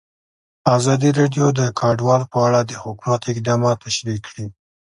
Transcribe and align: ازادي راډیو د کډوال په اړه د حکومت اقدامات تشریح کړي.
ازادي 0.77 1.09
راډیو 1.19 1.45
د 1.59 1.61
کډوال 1.79 2.21
په 2.31 2.37
اړه 2.47 2.59
د 2.63 2.71
حکومت 2.83 3.21
اقدامات 3.31 3.77
تشریح 3.87 4.17
کړي. 4.27 4.45